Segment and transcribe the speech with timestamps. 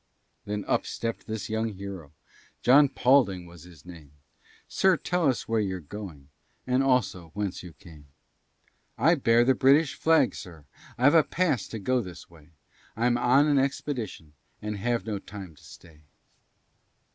[0.45, 2.11] Then up stept this young hero,
[2.63, 4.13] John Paulding was his name,
[4.67, 6.29] "Sir, tell us where you're going,
[6.65, 8.07] And, also, whence you came?"
[8.97, 10.65] "I bear the British flag, sir;
[10.97, 12.49] I've a pass to go this way,
[12.95, 16.01] I'm on an expedition, And have no time to stay."